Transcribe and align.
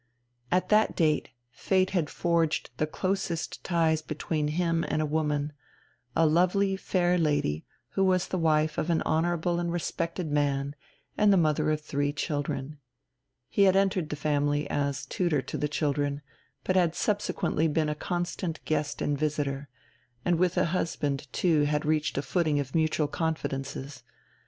At 0.51 0.69
that 0.69 0.95
date 0.95 1.29
fate 1.51 1.91
had 1.91 2.09
forged 2.09 2.71
the 2.77 2.87
closest 2.87 3.63
ties 3.63 4.01
between 4.01 4.47
him 4.47 4.83
and 4.87 4.99
a 4.99 5.05
woman, 5.05 5.53
a 6.15 6.25
lovely, 6.25 6.75
fair 6.75 7.19
lady 7.19 7.65
who 7.89 8.03
was 8.03 8.27
the 8.27 8.37
wife 8.39 8.79
of 8.79 8.89
an 8.89 9.03
honourable 9.03 9.59
and 9.59 9.71
respected 9.71 10.31
man 10.31 10.73
and 11.19 11.31
the 11.31 11.37
mother 11.37 11.69
of 11.69 11.81
three 11.81 12.11
children. 12.13 12.79
He 13.47 13.65
had 13.65 13.75
entered 13.75 14.09
the 14.09 14.15
family 14.15 14.67
as 14.71 15.05
tutor 15.05 15.43
to 15.43 15.55
the 15.55 15.69
children, 15.69 16.23
but 16.63 16.75
had 16.75 16.95
subsequently 16.95 17.67
been 17.67 17.87
a 17.87 17.93
constant 17.93 18.59
guest 18.65 19.03
and 19.03 19.15
visitor, 19.15 19.69
and 20.25 20.39
with 20.39 20.55
the 20.55 20.65
husband 20.65 21.31
too 21.31 21.65
had 21.65 21.85
reached 21.85 22.17
a 22.17 22.23
footing 22.23 22.59
of 22.59 22.73
mutual 22.73 23.07
confidences. 23.07 24.01